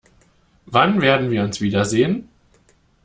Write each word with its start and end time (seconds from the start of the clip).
Wann 0.65 0.99
werden 0.99 1.29
wir 1.29 1.43
uns 1.43 1.61
wiedersehen? 1.61 2.27